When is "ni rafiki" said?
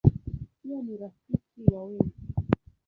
0.81-1.63